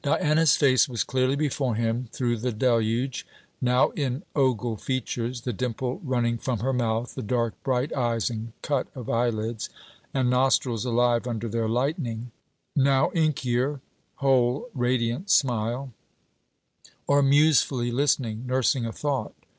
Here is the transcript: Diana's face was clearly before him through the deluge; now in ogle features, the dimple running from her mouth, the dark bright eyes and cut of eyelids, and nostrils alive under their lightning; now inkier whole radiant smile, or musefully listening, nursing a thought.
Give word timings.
Diana's 0.00 0.56
face 0.56 0.88
was 0.88 1.04
clearly 1.04 1.36
before 1.36 1.74
him 1.74 2.08
through 2.12 2.38
the 2.38 2.50
deluge; 2.50 3.26
now 3.60 3.90
in 3.90 4.22
ogle 4.34 4.78
features, 4.78 5.42
the 5.42 5.52
dimple 5.52 6.00
running 6.02 6.38
from 6.38 6.60
her 6.60 6.72
mouth, 6.72 7.14
the 7.14 7.20
dark 7.20 7.62
bright 7.62 7.92
eyes 7.92 8.30
and 8.30 8.54
cut 8.62 8.86
of 8.94 9.10
eyelids, 9.10 9.68
and 10.14 10.30
nostrils 10.30 10.86
alive 10.86 11.26
under 11.26 11.46
their 11.46 11.68
lightning; 11.68 12.30
now 12.74 13.10
inkier 13.10 13.82
whole 14.14 14.70
radiant 14.72 15.28
smile, 15.28 15.92
or 17.06 17.22
musefully 17.22 17.92
listening, 17.92 18.46
nursing 18.46 18.86
a 18.86 18.92
thought. 18.94 19.34